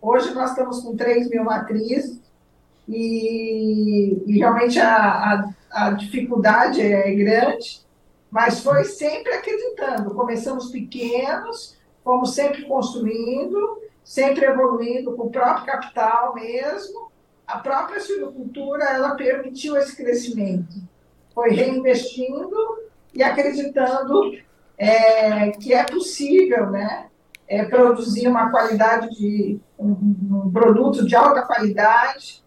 Hoje 0.00 0.32
nós 0.34 0.50
estamos 0.50 0.80
com 0.80 0.96
3 0.96 1.28
mil 1.30 1.44
matrizes 1.44 2.20
e, 2.88 4.22
e 4.26 4.38
realmente 4.38 4.78
a, 4.78 4.96
a, 4.96 5.50
a 5.70 5.90
dificuldade 5.92 6.80
é 6.80 7.12
grande, 7.14 7.80
mas 8.30 8.60
foi 8.60 8.84
sempre 8.84 9.32
acreditando. 9.32 10.14
Começamos 10.14 10.70
pequenos, 10.70 11.76
fomos 12.04 12.34
sempre 12.34 12.62
construindo 12.62 13.86
sempre 14.06 14.44
evoluindo 14.44 15.16
com 15.16 15.24
o 15.24 15.30
próprio 15.30 15.66
capital 15.66 16.32
mesmo. 16.32 17.05
A 17.46 17.58
própria 17.58 18.00
silvicultura, 18.00 18.84
ela 18.84 19.14
permitiu 19.14 19.76
esse 19.76 19.96
crescimento. 19.96 20.74
Foi 21.32 21.50
reinvestindo 21.50 22.56
e 23.14 23.22
acreditando 23.22 24.36
é, 24.76 25.50
que 25.50 25.72
é 25.72 25.84
possível, 25.84 26.70
né? 26.70 27.06
É, 27.48 27.64
produzir 27.64 28.26
uma 28.26 28.50
qualidade 28.50 29.08
de 29.10 29.60
um, 29.78 29.90
um, 29.90 30.50
produto 30.50 31.06
de 31.06 31.14
alta 31.14 31.42
qualidade 31.42 32.42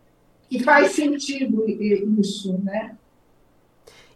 que 0.50 0.62
faz 0.62 0.92
sentido 0.92 1.64
isso, 1.70 2.60
né? 2.64 2.98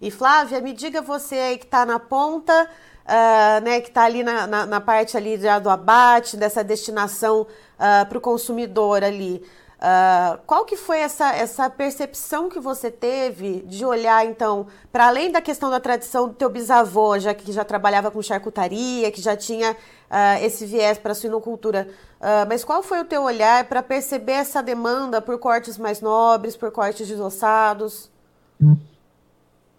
E 0.01 0.11
Flávia, 0.11 0.59
me 0.59 0.73
diga 0.73 1.01
você 1.01 1.35
aí 1.35 1.57
que 1.57 1.63
está 1.63 1.85
na 1.85 1.97
ponta, 1.97 2.69
uh, 3.05 3.63
né, 3.63 3.79
que 3.79 3.87
está 3.87 4.03
ali 4.03 4.21
na, 4.21 4.45
na, 4.45 4.65
na, 4.65 4.81
parte 4.81 5.15
ali 5.15 5.37
do 5.37 5.69
abate, 5.69 6.35
dessa 6.35 6.61
destinação 6.61 7.43
uh, 7.43 7.47
ah, 7.79 8.05
para 8.07 8.17
o 8.17 8.21
consumidor 8.21 9.01
ali. 9.01 9.41
Uh, 9.83 10.39
qual 10.47 10.63
que 10.63 10.77
foi 10.77 10.99
essa, 10.99 11.35
essa 11.35 11.69
percepção 11.69 12.47
que 12.47 12.57
você 12.57 12.89
teve 12.89 13.63
de 13.67 13.83
olhar, 13.83 14.25
então, 14.25 14.65
para 14.89 15.07
além 15.07 15.29
da 15.29 15.41
questão 15.41 15.69
da 15.69 15.77
tradição 15.77 16.29
do 16.29 16.33
teu 16.33 16.49
bisavô, 16.49 17.19
já 17.19 17.33
que 17.33 17.51
já 17.51 17.65
trabalhava 17.65 18.09
com 18.09 18.21
charcutaria, 18.21 19.11
que 19.11 19.19
já 19.19 19.35
tinha 19.35 19.73
uh, 19.73 20.41
esse 20.41 20.65
viés 20.65 20.97
para 20.97 21.11
a 21.11 21.15
suinocultura, 21.15 21.89
uh, 22.21 22.47
mas 22.47 22.63
qual 22.63 22.81
foi 22.81 23.01
o 23.01 23.03
teu 23.03 23.23
olhar 23.23 23.65
para 23.65 23.83
perceber 23.83 24.31
essa 24.31 24.63
demanda 24.63 25.21
por 25.21 25.37
cortes 25.37 25.77
mais 25.77 25.99
nobres, 25.99 26.55
por 26.55 26.71
cortes 26.71 27.05
desossados? 27.05 28.09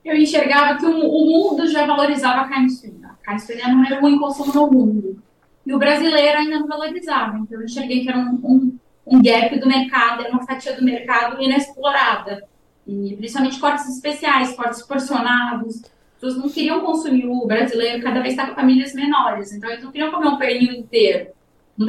Eu 0.04 0.14
enxergava 0.14 0.78
que 0.78 0.84
o, 0.84 0.90
mundo 0.92 1.66
já 1.66 1.86
valorizava 1.86 2.42
a 2.42 2.48
carne 2.50 2.68
suína 2.68 3.18
carne 3.22 3.40
suína 3.40 3.68
não 3.68 3.86
era 3.86 4.06
em 4.06 4.18
consumo 4.18 4.52
no 4.52 4.70
mundo. 4.70 5.22
E 5.64 5.72
o 5.72 5.78
brasileiro 5.78 6.40
ainda 6.40 6.58
não 6.58 6.66
valorizava. 6.66 7.38
Então, 7.38 7.58
eu 7.58 7.64
enxerguei 7.64 8.02
que 8.02 8.10
era 8.10 8.18
um, 8.18 8.38
um, 8.44 8.78
um 9.06 9.22
gap 9.22 9.58
do 9.58 9.66
mercado, 9.66 10.22
era 10.22 10.32
uma 10.32 10.46
fatia 10.46 10.74
do 10.74 10.84
mercado 10.84 11.42
inexplorada. 11.42 12.46
E 12.86 13.14
principalmente 13.16 13.58
cortes 13.58 13.88
especiais, 13.88 14.54
cortes 14.54 14.82
porcionados. 14.82 15.82
As 15.82 16.20
pessoas 16.20 16.36
não 16.36 16.48
queriam 16.48 16.80
consumir 16.80 17.26
o 17.26 17.46
brasileiro, 17.46 18.02
cada 18.02 18.20
vez 18.20 18.34
está 18.34 18.46
com 18.46 18.54
famílias 18.54 18.94
menores. 18.94 19.52
Então, 19.52 19.70
eles 19.70 19.84
não 19.84 19.92
queriam 19.92 20.10
comer 20.10 20.28
um 20.28 20.36
pernil 20.36 20.72
inteiro. 20.72 21.30
Não 21.76 21.86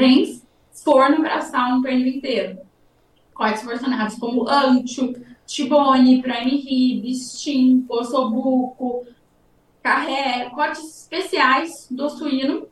forno 0.84 1.22
para 1.22 1.36
assar 1.36 1.74
um 1.74 1.81
pernil 1.81 2.07
inteiro. 2.07 2.60
Cortes 3.34 3.63
porcionados 3.63 4.15
como 4.15 4.48
ancho, 4.48 5.13
tibone, 5.45 6.22
prime 6.22 6.57
rib, 6.57 7.13
steam, 7.13 7.86
ossobuco, 7.89 9.05
carré, 9.81 10.50
cortes 10.50 11.01
especiais 11.01 11.88
do 11.91 12.10
suíno, 12.10 12.67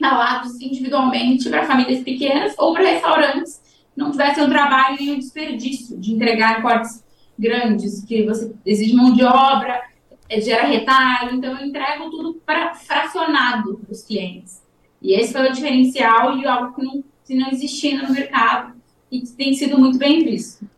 lavados 0.00 0.60
individualmente 0.60 1.48
para 1.48 1.66
famílias 1.66 2.02
pequenas 2.04 2.54
ou 2.58 2.72
para 2.72 2.88
restaurantes 2.88 3.60
não 3.96 4.10
tivessem 4.10 4.44
o 4.44 4.48
trabalho 4.48 5.00
e 5.00 5.12
o 5.12 5.16
desperdício 5.16 5.98
de 5.98 6.12
entregar 6.12 6.60
cortes 6.60 7.04
grandes, 7.38 8.04
que 8.04 8.24
você 8.24 8.52
exige 8.64 8.94
mão 8.94 9.12
de 9.12 9.24
obra, 9.24 9.82
é, 10.28 10.40
gera 10.40 10.66
retalho, 10.66 11.36
então 11.36 11.58
eu 11.58 11.66
entrego 11.66 12.10
tudo 12.10 12.34
para 12.44 12.74
fracionado 12.74 13.78
para 13.78 13.92
os 13.92 14.02
clientes. 14.02 14.62
E 15.00 15.12
esse 15.12 15.32
foi 15.32 15.48
o 15.48 15.52
diferencial 15.52 16.36
e 16.36 16.46
algo 16.46 16.74
que 16.74 16.82
não, 16.82 17.04
que 17.24 17.34
não 17.34 17.48
existia 17.50 18.02
no 18.02 18.12
mercado 18.12 18.74
e 19.10 19.20
que 19.20 19.28
tem 19.28 19.54
sido 19.54 19.78
muito 19.78 19.98
bem 19.98 20.24
visto. 20.24 20.68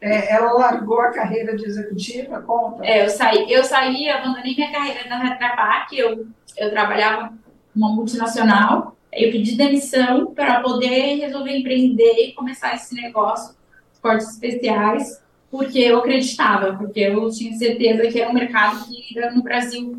É, 0.00 0.34
ela 0.34 0.52
largou 0.52 1.00
a 1.00 1.10
carreira 1.10 1.56
de 1.56 1.64
executiva, 1.64 2.42
conta? 2.42 2.84
É, 2.84 3.04
eu 3.04 3.08
saí, 3.08 3.50
eu 3.50 3.64
saí, 3.64 4.08
abandonei 4.10 4.54
minha 4.54 4.70
carreira 4.70 5.08
na 5.08 5.18
Retrapac, 5.18 5.96
eu, 5.96 6.26
eu 6.56 6.70
trabalhava 6.70 7.32
numa 7.74 7.92
multinacional, 7.94 8.95
eu 9.16 9.32
pedi 9.32 9.56
demissão 9.56 10.32
para 10.34 10.60
poder 10.60 11.16
resolver 11.16 11.56
empreender 11.56 12.28
e 12.28 12.32
começar 12.32 12.74
esse 12.74 12.94
negócio, 12.94 13.56
cortes 14.00 14.30
especiais, 14.30 15.20
porque 15.50 15.78
eu 15.78 15.98
acreditava, 15.98 16.74
porque 16.74 17.00
eu 17.00 17.30
tinha 17.30 17.56
certeza 17.56 18.06
que 18.08 18.20
era 18.20 18.30
um 18.30 18.34
mercado 18.34 18.84
que 18.86 19.18
era 19.18 19.32
no 19.32 19.42
Brasil. 19.42 19.98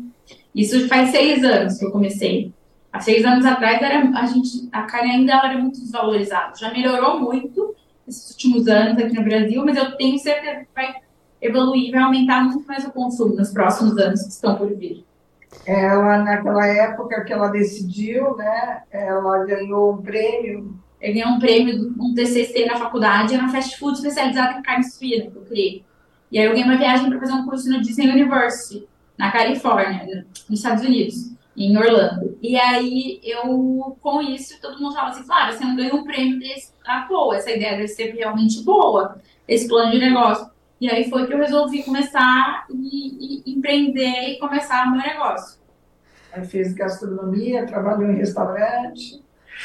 Isso 0.54 0.88
faz 0.88 1.10
seis 1.10 1.42
anos 1.44 1.78
que 1.78 1.84
eu 1.84 1.90
comecei. 1.90 2.52
Há 2.92 3.00
seis 3.00 3.24
anos 3.24 3.44
atrás, 3.44 3.82
era, 3.82 4.08
a, 4.18 4.26
gente, 4.26 4.68
a 4.72 4.82
carne 4.82 5.10
ainda 5.10 5.34
era 5.34 5.58
muito 5.58 5.80
desvalorizada. 5.80 6.54
Já 6.56 6.72
melhorou 6.72 7.20
muito, 7.20 7.74
esses 8.06 8.30
últimos 8.30 8.66
anos 8.66 9.02
aqui 9.02 9.14
no 9.14 9.24
Brasil, 9.24 9.62
mas 9.64 9.76
eu 9.76 9.96
tenho 9.96 10.18
certeza 10.18 10.60
que 10.60 10.68
vai 10.74 10.94
evoluir, 11.40 11.92
vai 11.92 12.02
aumentar 12.02 12.42
muito 12.44 12.66
mais 12.66 12.84
o 12.86 12.90
consumo 12.90 13.34
nos 13.34 13.52
próximos 13.52 13.96
anos 13.98 14.22
que 14.22 14.30
estão 14.30 14.56
por 14.56 14.74
vir. 14.74 15.04
Ela, 15.64 16.18
naquela 16.18 16.66
época 16.66 17.24
que 17.24 17.32
ela 17.32 17.48
decidiu, 17.48 18.36
né, 18.36 18.82
ela 18.90 19.44
ganhou 19.44 19.94
um 19.94 20.02
prêmio. 20.02 20.78
Eu 21.00 21.12
ganhei 21.12 21.26
um 21.26 21.38
prêmio, 21.38 21.94
um 21.98 22.14
TCC 22.14 22.66
na 22.66 22.76
faculdade, 22.76 23.34
era 23.34 23.44
um 23.44 23.50
fast 23.50 23.78
food 23.78 23.96
especializado 23.96 24.58
em 24.58 24.62
carne 24.62 24.84
suína, 24.84 25.30
que 25.30 25.36
eu 25.36 25.42
criei. 25.42 25.84
E 26.30 26.38
aí 26.38 26.44
eu 26.44 26.52
ganhei 26.52 26.64
uma 26.64 26.76
viagem 26.76 27.08
para 27.08 27.20
fazer 27.20 27.32
um 27.32 27.46
curso 27.46 27.70
no 27.70 27.80
Disney 27.80 28.10
University, 28.10 28.86
na 29.16 29.30
Califórnia, 29.30 30.26
nos 30.48 30.58
Estados 30.58 30.84
Unidos 30.84 31.38
em 31.56 31.76
Orlando. 31.76 32.38
E 32.40 32.56
aí, 32.56 33.20
eu, 33.22 33.96
com 34.00 34.22
isso, 34.22 34.60
todo 34.60 34.80
mundo 34.80 34.94
falava 34.94 35.10
assim, 35.10 35.26
claro, 35.26 35.52
você 35.52 35.64
não 35.64 35.76
ganhou 35.76 35.96
um 35.96 36.04
prêmio 36.04 36.38
desse 36.38 36.72
à 36.86 37.02
toa, 37.02 37.36
essa 37.36 37.50
ideia 37.50 37.72
deve 37.72 37.88
ser 37.88 38.12
realmente 38.14 38.62
boa, 38.62 39.18
esse 39.46 39.66
plano 39.66 39.90
de 39.90 39.98
negócio. 39.98 40.48
E 40.80 40.88
aí 40.90 41.10
foi 41.10 41.26
que 41.26 41.34
eu 41.34 41.38
resolvi 41.38 41.82
começar 41.82 42.66
e, 42.70 43.42
e 43.46 43.52
empreender 43.52 44.30
e 44.30 44.38
começar 44.38 44.86
o 44.86 44.92
meu 44.92 45.00
negócio. 45.00 45.58
Aí 46.32 46.44
fez 46.44 46.72
gastronomia, 46.74 47.66
trabalhou 47.66 48.10
em 48.10 48.16
restaurante. 48.16 49.22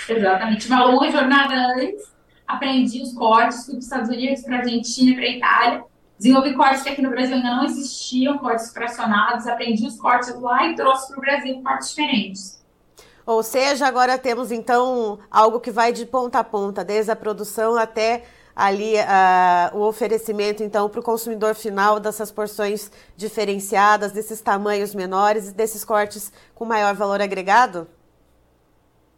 Exatamente, 0.10 0.67
uma 0.67 0.86
longa 0.86 1.12
jornada 1.12 1.53
antes, 1.77 2.12
aprendi 2.48 3.01
os 3.01 3.13
cortes, 3.13 3.65
fui 3.65 3.74
para 3.74 3.79
os 3.79 3.86
Estados 3.86 4.10
Unidos, 4.10 4.41
para 4.41 4.55
a 4.55 4.60
Argentina, 4.60 5.13
para 5.13 5.24
a 5.24 5.29
Itália, 5.29 5.84
Desenvolvi 6.24 6.53
cortes 6.53 6.84
que 6.84 6.89
aqui 6.89 7.01
no 7.01 7.10
Brasil 7.10 7.36
ainda 7.36 7.55
não 7.55 7.65
existiam, 7.65 8.38
cortes 8.38 8.72
fracionados, 8.72 9.46
aprendi 9.46 9.86
os 9.86 9.98
cortes 10.00 10.34
lá 10.39 10.65
e 10.67 10.74
trouxe 10.74 11.10
para 11.10 11.17
o 11.17 11.22
Brasil 11.22 11.62
cortes 11.62 11.89
diferentes. 11.89 12.63
Ou 13.25 13.41
seja, 13.43 13.88
agora 13.88 14.17
temos 14.17 14.50
então 14.50 15.20
algo 15.29 15.60
que 15.60 15.70
vai 15.70 15.91
de 15.91 16.05
ponta 16.05 16.39
a 16.39 16.43
ponta, 16.43 16.82
desde 16.84 17.12
a 17.12 17.15
produção 17.15 17.75
até 17.75 18.24
ali 18.55 18.95
uh, 18.95 19.77
o 19.77 19.81
oferecimento 19.88 20.63
então 20.63 20.88
para 20.89 21.00
o 21.00 21.03
consumidor 21.03 21.55
final 21.55 22.00
dessas 22.00 22.31
porções 22.31 22.91
diferenciadas, 23.17 24.12
desses 24.12 24.41
tamanhos 24.41 24.93
menores 24.93 25.50
e 25.50 25.53
desses 25.53 25.83
cortes 25.83 26.31
com 26.53 26.65
maior 26.65 26.93
valor 26.93 27.22
agregado? 27.22 27.88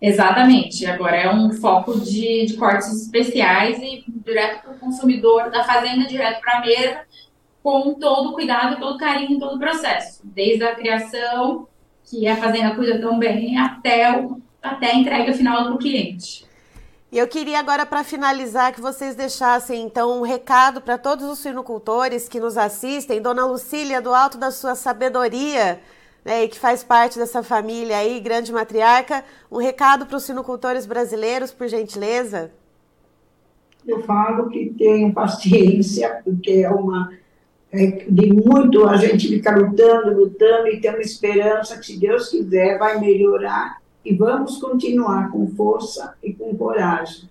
Exatamente. 0.01 0.85
Agora 0.85 1.15
é 1.15 1.33
um 1.33 1.51
foco 1.53 1.99
de, 1.99 2.45
de 2.45 2.57
cortes 2.57 3.03
especiais 3.03 3.79
e 3.79 4.03
direto 4.07 4.63
para 4.63 4.71
o 4.73 4.79
consumidor, 4.79 5.49
da 5.49 5.63
fazenda 5.63 6.05
direto 6.05 6.41
para 6.41 6.57
a 6.57 6.61
mesa, 6.61 6.99
com 7.63 7.95
todo 7.95 8.29
o 8.29 8.33
cuidado, 8.33 8.79
todo 8.79 8.95
o 8.95 8.99
carinho, 8.99 9.39
todo 9.39 9.55
o 9.55 9.59
processo, 9.59 10.21
desde 10.23 10.63
a 10.63 10.75
criação 10.75 11.67
que 12.03 12.27
a 12.27 12.37
fazenda 12.37 12.75
cuida 12.75 12.99
tão 12.99 13.17
bem 13.17 13.57
até, 13.57 14.19
o, 14.19 14.39
até 14.61 14.91
a 14.91 14.95
entrega 14.95 15.33
final 15.33 15.63
para 15.63 15.73
o 15.73 15.77
cliente. 15.79 16.45
E 17.12 17.17
eu 17.17 17.27
queria 17.27 17.59
agora, 17.59 17.85
para 17.85 18.03
finalizar, 18.03 18.74
que 18.74 18.81
vocês 18.81 19.15
deixassem 19.15 19.83
então 19.83 20.19
um 20.19 20.21
recado 20.21 20.81
para 20.81 20.97
todos 20.97 21.25
os 21.25 21.39
suinocultores 21.39 22.27
que 22.27 22.39
nos 22.39 22.57
assistem. 22.57 23.21
Dona 23.21 23.45
Lucília, 23.45 24.01
do 24.01 24.13
alto 24.13 24.38
da 24.38 24.51
sua 24.51 24.75
sabedoria, 24.75 25.79
né, 26.25 26.43
e 26.43 26.47
que 26.47 26.59
faz 26.59 26.83
parte 26.83 27.19
dessa 27.19 27.43
família 27.43 27.97
aí, 27.97 28.19
grande 28.19 28.51
matriarca, 28.51 29.24
um 29.51 29.57
recado 29.57 30.07
para 30.07 30.17
os 30.17 30.24
suinocultores 30.24 30.85
brasileiros, 30.85 31.51
por 31.51 31.67
gentileza. 31.67 32.51
Eu 33.88 34.01
falo 34.01 34.50
que 34.50 34.74
tenham 34.75 35.12
paciência, 35.12 36.21
porque 36.25 36.51
é 36.51 36.69
uma 36.69 37.13
é, 37.71 38.05
de 38.09 38.33
muito 38.33 38.88
a 38.88 38.97
gente 38.97 39.27
ficar 39.27 39.57
lutando, 39.57 40.19
lutando 40.19 40.67
e 40.69 40.81
ter 40.81 40.89
uma 40.89 41.01
esperança 41.01 41.77
que, 41.77 41.85
se 41.85 42.00
Deus 42.00 42.29
quiser, 42.29 42.79
vai 42.79 43.00
melhorar 43.00 43.77
e 44.05 44.15
vamos 44.15 44.57
continuar 44.57 45.31
com 45.31 45.47
força 45.47 46.15
e 46.21 46.33
com 46.33 46.55
coragem. 46.55 47.29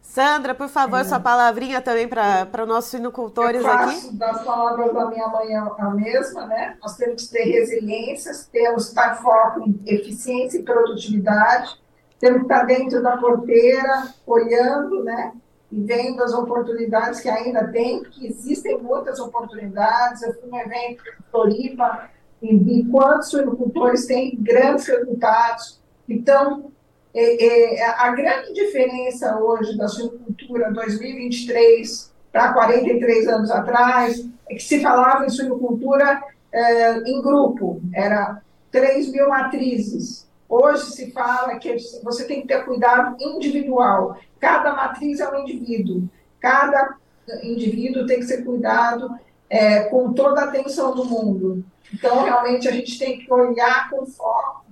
Sandra, 0.00 0.54
por 0.54 0.68
favor, 0.68 1.00
é. 1.00 1.04
sua 1.04 1.20
palavrinha 1.20 1.82
também 1.82 2.08
para 2.08 2.62
os 2.62 2.68
nossos 2.68 2.90
sinocultores 2.90 3.62
Eu 3.62 3.70
aqui. 3.70 4.16
das 4.16 4.42
palavras 4.42 4.94
da 4.94 5.06
minha 5.06 5.28
mãe 5.28 5.54
a 5.54 5.90
mesma, 5.90 6.46
né? 6.46 6.78
Nós 6.80 6.96
temos 6.96 7.26
que 7.26 7.32
ter 7.32 7.44
resiliência, 7.44 8.32
temos 8.50 8.84
que 8.84 8.88
estar 8.90 9.16
foco 9.16 9.60
em 9.60 9.78
eficiência 9.86 10.58
e 10.58 10.62
produtividade, 10.62 11.78
temos 12.18 12.38
que 12.38 12.44
estar 12.44 12.64
dentro 12.64 13.02
da 13.02 13.18
porteira, 13.18 14.08
olhando, 14.26 15.04
né? 15.04 15.34
E 15.70 15.78
vendo 15.82 16.22
as 16.22 16.32
oportunidades 16.32 17.20
que 17.20 17.28
ainda 17.28 17.68
tem, 17.68 18.02
porque 18.02 18.26
existem 18.26 18.78
muitas 18.78 19.20
oportunidades. 19.20 20.22
Eu 20.22 20.32
fui 20.40 20.48
no 20.48 20.56
evento 20.56 21.02
em 21.02 21.30
Floripa 21.30 22.08
e 22.40 22.56
vi 22.56 22.84
quantos 22.84 23.28
suinocultores 23.28 24.06
têm 24.06 24.34
grandes 24.40 24.86
resultados. 24.86 25.77
Então, 26.08 26.72
é, 27.14 27.76
é, 27.80 27.84
a 27.84 28.10
grande 28.10 28.52
diferença 28.52 29.38
hoje 29.38 29.76
da 29.76 29.88
suinocultura 29.88 30.72
2023 30.72 32.12
para 32.32 32.52
43 32.52 33.28
anos 33.28 33.50
atrás 33.50 34.26
é 34.48 34.54
que 34.54 34.62
se 34.62 34.80
falava 34.80 35.26
em 35.26 35.30
suinocultura 35.30 36.22
é, 36.52 36.98
em 36.98 37.20
grupo, 37.20 37.80
era 37.92 38.40
3 38.70 39.10
mil 39.12 39.28
matrizes. 39.28 40.26
Hoje 40.48 40.92
se 40.92 41.10
fala 41.10 41.58
que 41.58 41.76
você 42.02 42.24
tem 42.24 42.40
que 42.40 42.48
ter 42.48 42.64
cuidado 42.64 43.16
individual. 43.20 44.16
Cada 44.40 44.72
matriz 44.72 45.20
é 45.20 45.28
um 45.28 45.40
indivíduo. 45.40 46.08
Cada 46.40 46.96
indivíduo 47.42 48.06
tem 48.06 48.20
que 48.20 48.26
ser 48.26 48.44
cuidado 48.44 49.14
é, 49.50 49.80
com 49.84 50.14
toda 50.14 50.40
a 50.40 50.44
atenção 50.44 50.94
do 50.94 51.04
mundo. 51.04 51.62
Então, 51.92 52.22
realmente, 52.22 52.66
a 52.66 52.72
gente 52.72 52.98
tem 52.98 53.18
que 53.18 53.32
olhar 53.32 53.90
com 53.90 54.06
foco 54.06 54.67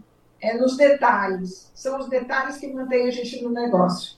é 0.47 0.55
nos 0.55 0.77
detalhes. 0.77 1.71
São 1.75 1.99
os 1.99 2.09
detalhes 2.09 2.57
que 2.57 2.73
mantêm 2.73 3.09
a 3.09 3.11
gente 3.11 3.43
no 3.43 3.51
negócio. 3.51 4.17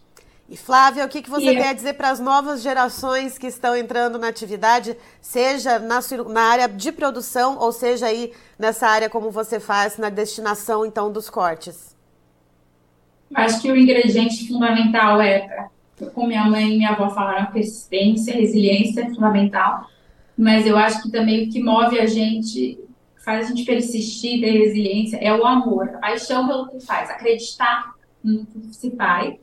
E 0.49 0.57
Flávia, 0.57 1.05
o 1.05 1.09
que, 1.09 1.21
que 1.21 1.29
você 1.29 1.53
e 1.53 1.57
tem 1.57 1.69
a 1.69 1.75
dizer 1.75 1.93
para 1.93 2.09
as 2.09 2.19
novas 2.19 2.63
gerações 2.63 3.37
que 3.37 3.47
estão 3.47 3.77
entrando 3.77 4.19
na 4.19 4.29
atividade, 4.29 4.97
seja 5.21 5.79
na, 5.79 6.01
na, 6.27 6.41
área 6.41 6.67
de 6.67 6.91
produção 6.91 7.59
ou 7.59 7.71
seja 7.71 8.07
aí 8.07 8.33
nessa 8.59 8.87
área 8.89 9.11
como 9.11 9.31
você 9.31 9.61
faz, 9.61 9.99
na 9.99 10.09
destinação 10.09 10.87
então 10.87 11.13
dos 11.13 11.29
cortes? 11.29 11.95
Acho 13.35 13.61
que 13.61 13.71
o 13.71 13.77
ingrediente 13.77 14.49
fundamental 14.49 15.21
é, 15.21 15.69
como 16.15 16.29
minha 16.29 16.47
mãe 16.47 16.73
e 16.73 16.77
minha 16.79 16.91
avó 16.91 17.11
falaram, 17.11 17.53
persistência, 17.53 18.35
resiliência 18.35 19.03
é 19.03 19.11
fundamental, 19.11 19.87
mas 20.37 20.67
eu 20.67 20.79
acho 20.79 21.03
que 21.03 21.11
também 21.11 21.47
o 21.47 21.51
que 21.51 21.63
move 21.63 22.01
a 22.01 22.07
gente 22.07 22.79
faz 23.29 23.45
a 23.45 23.49
gente 23.51 23.67
persistir, 23.67 24.41
ter 24.41 24.53
resiliência, 24.53 25.19
é 25.19 25.31
o 25.35 25.45
amor, 25.45 25.91
a 25.97 25.99
paixão 25.99 26.49
pelo 26.49 26.67
que 26.67 26.81
faz, 26.81 27.11
acreditar 27.11 27.93
no 28.25 28.47
que 28.47 28.75
se 28.75 28.97
faz, 28.97 29.35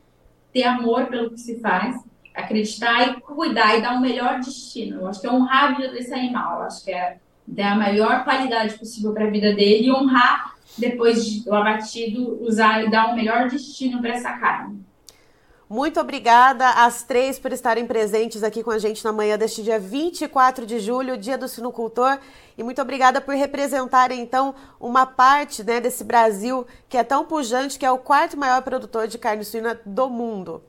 ter 0.51 0.63
amor 0.63 1.05
pelo 1.05 1.29
que 1.29 1.39
se 1.39 1.59
faz, 1.59 2.03
acreditar 2.33 3.09
e 3.09 3.21
cuidar 3.21 3.77
e 3.77 3.83
dar 3.83 3.93
o 3.93 3.97
um 3.97 4.01
melhor 4.01 4.39
destino. 4.39 5.01
Eu 5.01 5.07
acho 5.07 5.21
que 5.21 5.27
é 5.27 5.31
honrar 5.31 5.65
a 5.65 5.75
vida 5.75 5.89
desse 5.89 6.11
animal, 6.11 6.61
eu 6.61 6.65
acho 6.65 6.83
que 6.83 6.91
é 6.91 7.17
dar 7.45 7.73
a 7.73 7.75
maior 7.75 8.23
qualidade 8.23 8.73
possível 8.73 9.13
para 9.13 9.27
a 9.27 9.29
vida 9.29 9.53
dele 9.53 9.85
e 9.85 9.91
honrar 9.91 10.55
depois 10.79 11.23
de, 11.23 11.45
do 11.45 11.53
abatido, 11.53 12.43
usar 12.43 12.83
e 12.83 12.89
dar 12.89 13.09
o 13.09 13.11
um 13.11 13.15
melhor 13.15 13.49
destino 13.49 14.01
para 14.01 14.15
essa 14.15 14.33
carne. 14.33 14.83
Muito 15.67 15.99
obrigada 15.99 16.69
às 16.85 17.01
três 17.01 17.39
por 17.39 17.51
estarem 17.51 17.87
presentes 17.87 18.43
aqui 18.43 18.61
com 18.61 18.69
a 18.69 18.77
gente 18.77 19.03
na 19.03 19.11
manhã 19.11 19.35
deste 19.35 19.63
dia 19.63 19.79
24 19.79 20.63
de 20.63 20.79
julho, 20.79 21.17
dia 21.17 21.39
do 21.39 21.47
sinocultor. 21.47 22.19
E 22.55 22.61
muito 22.61 22.79
obrigada 22.79 23.19
por 23.19 23.33
representarem, 23.33 24.21
então, 24.21 24.53
uma 24.79 25.07
parte 25.07 25.63
né, 25.63 25.81
desse 25.81 26.03
Brasil 26.03 26.67
que 26.87 26.95
é 26.95 27.03
tão 27.03 27.25
pujante, 27.25 27.79
que 27.79 27.85
é 27.85 27.91
o 27.91 27.97
quarto 27.97 28.37
maior 28.37 28.61
produtor 28.61 29.07
de 29.07 29.17
carne 29.17 29.43
suína 29.43 29.79
do 29.83 30.07
mundo. 30.07 30.61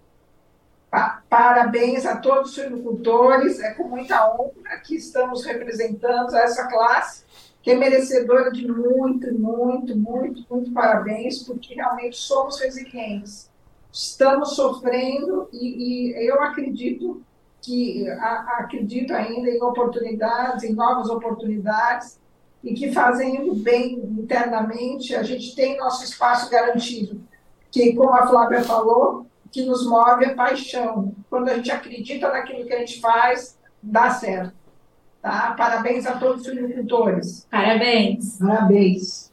Parabéns 1.29 2.07
a 2.07 2.17
todos 2.17 2.49
os 2.49 2.55
suinocultores. 2.55 3.61
É 3.61 3.75
com 3.75 3.85
muita 3.85 4.35
honra 4.35 4.79
que 4.83 4.97
estamos 4.97 5.45
representando 5.45 6.35
essa 6.35 6.69
classe, 6.69 7.23
que 7.61 7.71
é 7.71 7.75
merecedora 7.75 8.51
de 8.51 8.67
muito, 8.67 9.31
muito, 9.35 9.95
muito, 9.95 10.47
muito 10.49 10.73
parabéns, 10.73 11.43
porque 11.43 11.75
realmente 11.75 12.17
somos 12.17 12.59
resilientes 12.59 13.55
estamos 13.97 14.55
sofrendo 14.55 15.49
e, 15.51 16.13
e 16.13 16.29
eu 16.29 16.43
acredito 16.43 17.23
que 17.63 18.07
a, 18.11 18.59
acredito 18.59 19.15
ainda 19.15 19.49
em 19.49 19.63
oportunidades, 19.63 20.65
em 20.65 20.75
novas 20.75 21.09
oportunidades 21.09 22.21
e 22.63 22.75
que 22.75 22.93
fazendo 22.93 23.55
bem 23.55 23.95
internamente 23.95 25.15
a 25.15 25.23
gente 25.23 25.57
tem 25.57 25.79
nosso 25.79 26.05
espaço 26.05 26.51
garantido, 26.51 27.23
que 27.71 27.95
como 27.95 28.11
a 28.11 28.27
Flávia 28.27 28.63
falou, 28.63 29.27
que 29.51 29.65
nos 29.65 29.87
move 29.87 30.27
a 30.27 30.35
paixão. 30.35 31.15
Quando 31.31 31.49
a 31.49 31.57
gente 31.57 31.71
acredita 31.71 32.31
naquilo 32.31 32.67
que 32.67 32.75
a 32.75 32.79
gente 32.81 33.01
faz, 33.01 33.59
dá 33.83 34.11
certo. 34.11 34.53
Tá? 35.23 35.55
Parabéns 35.57 36.07
a 36.07 36.19
todos 36.19 36.43
os 36.43 36.49
agricultores. 36.49 37.47
Parabéns. 37.51 38.39
Parabéns. 38.39 39.33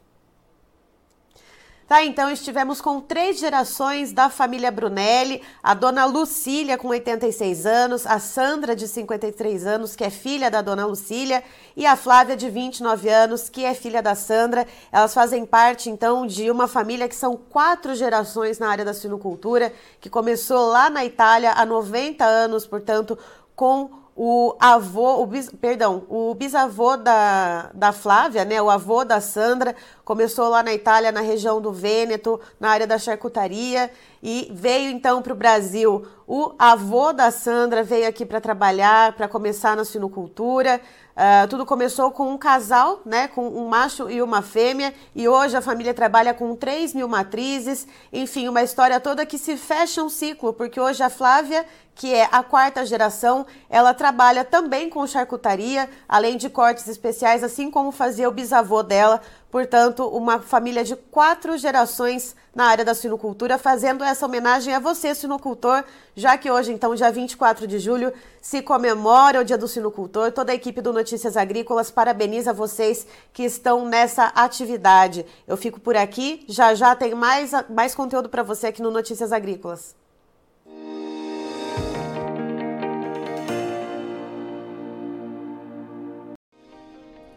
Tá, 1.85 2.01
então 2.01 2.29
estivemos 2.29 2.79
com 2.79 3.01
três 3.01 3.37
gerações 3.37 4.13
da 4.13 4.29
família 4.29 4.71
Brunelli, 4.71 5.41
a 5.61 5.73
dona 5.73 6.05
Lucília 6.05 6.77
com 6.77 6.87
86 6.87 7.65
anos, 7.65 8.07
a 8.07 8.19
Sandra 8.19 8.73
de 8.73 8.87
53 8.87 9.67
anos, 9.67 9.93
que 9.93 10.03
é 10.03 10.09
filha 10.09 10.49
da 10.49 10.61
dona 10.61 10.85
Lucília, 10.85 11.43
e 11.75 11.85
a 11.85 11.97
Flávia 11.97 12.37
de 12.37 12.49
29 12.49 13.09
anos, 13.09 13.49
que 13.49 13.65
é 13.65 13.73
filha 13.73 14.01
da 14.01 14.15
Sandra. 14.15 14.65
Elas 14.93 15.13
fazem 15.13 15.45
parte 15.45 15.89
então 15.89 16.25
de 16.25 16.49
uma 16.49 16.69
família 16.69 17.09
que 17.09 17.15
são 17.15 17.35
quatro 17.35 17.93
gerações 17.95 18.59
na 18.59 18.69
área 18.69 18.85
da 18.85 18.93
sinocultura, 18.93 19.73
que 19.99 20.09
começou 20.09 20.69
lá 20.69 20.89
na 20.89 21.03
Itália 21.03 21.51
há 21.51 21.65
90 21.65 22.23
anos, 22.23 22.65
portanto, 22.65 23.19
com 23.57 24.03
o 24.15 24.55
avô, 24.59 25.21
o 25.21 25.25
bis, 25.25 25.49
perdão, 25.49 26.03
o 26.07 26.33
bisavô 26.35 26.95
da, 26.95 27.71
da 27.73 27.91
Flávia, 27.91 28.45
né, 28.45 28.61
o 28.61 28.69
avô 28.69 29.03
da 29.03 29.19
Sandra, 29.19 29.75
começou 30.03 30.49
lá 30.49 30.61
na 30.61 30.73
Itália, 30.73 31.11
na 31.11 31.21
região 31.21 31.61
do 31.61 31.71
Vêneto, 31.71 32.39
na 32.59 32.69
área 32.69 32.85
da 32.85 32.97
charcutaria, 32.97 33.91
e 34.21 34.49
veio 34.53 34.89
então 34.89 35.21
para 35.21 35.33
o 35.33 35.35
Brasil. 35.35 36.05
O 36.27 36.53
avô 36.57 37.11
da 37.11 37.31
Sandra 37.31 37.83
veio 37.83 38.07
aqui 38.07 38.25
para 38.25 38.39
trabalhar, 38.39 39.13
para 39.13 39.27
começar 39.27 39.75
na 39.75 39.83
sinocultura. 39.83 40.79
Uh, 41.13 41.47
tudo 41.47 41.65
começou 41.65 42.09
com 42.09 42.31
um 42.31 42.37
casal, 42.37 43.01
né, 43.05 43.27
com 43.27 43.47
um 43.47 43.67
macho 43.67 44.09
e 44.09 44.19
uma 44.19 44.41
fêmea, 44.41 44.93
e 45.13 45.27
hoje 45.27 45.55
a 45.55 45.61
família 45.61 45.93
trabalha 45.93 46.33
com 46.33 46.55
3 46.55 46.93
mil 46.93 47.07
matrizes. 47.07 47.85
Enfim, 48.11 48.47
uma 48.47 48.63
história 48.63 48.99
toda 48.99 49.25
que 49.25 49.37
se 49.37 49.55
fecha 49.55 50.01
um 50.01 50.09
ciclo, 50.09 50.53
porque 50.53 50.79
hoje 50.79 51.03
a 51.03 51.09
Flávia 51.09 51.65
que 51.95 52.13
é 52.13 52.27
a 52.31 52.43
quarta 52.43 52.85
geração. 52.85 53.45
Ela 53.69 53.93
trabalha 53.93 54.43
também 54.43 54.89
com 54.89 55.05
charcutaria, 55.05 55.89
além 56.07 56.37
de 56.37 56.49
cortes 56.49 56.87
especiais, 56.87 57.43
assim 57.43 57.69
como 57.69 57.91
fazia 57.91 58.27
o 58.27 58.31
bisavô 58.31 58.81
dela. 58.83 59.21
Portanto, 59.53 60.07
uma 60.07 60.39
família 60.39 60.83
de 60.83 60.95
quatro 60.95 61.55
gerações 61.59 62.35
na 62.55 62.65
área 62.65 62.83
da 62.83 62.95
suinocultura, 62.95 63.59
fazendo 63.59 64.03
essa 64.03 64.25
homenagem 64.25 64.73
a 64.73 64.79
você, 64.79 65.13
suinocultor, 65.13 65.83
já 66.15 66.35
que 66.39 66.49
hoje, 66.49 66.73
então, 66.73 66.95
dia 66.95 67.11
24 67.11 67.67
de 67.67 67.77
julho, 67.77 68.11
se 68.41 68.63
comemora 68.63 69.41
o 69.41 69.43
Dia 69.43 69.55
do 69.55 69.67
Suinocultor. 69.67 70.31
Toda 70.31 70.51
a 70.51 70.55
equipe 70.55 70.81
do 70.81 70.91
Notícias 70.91 71.37
Agrícolas 71.37 71.91
parabeniza 71.91 72.51
vocês 72.51 73.05
que 73.31 73.43
estão 73.43 73.85
nessa 73.85 74.25
atividade. 74.25 75.23
Eu 75.47 75.55
fico 75.55 75.79
por 75.79 75.95
aqui, 75.95 76.43
já 76.49 76.73
já 76.73 76.95
tem 76.95 77.13
mais, 77.13 77.51
mais 77.69 77.93
conteúdo 77.93 78.29
para 78.29 78.41
você 78.41 78.65
aqui 78.65 78.81
no 78.81 78.89
Notícias 78.89 79.31
Agrícolas. 79.31 79.95